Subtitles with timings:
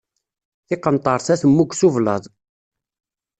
[0.67, 2.23] Tiqenṭert-a temmug s ublaḍ.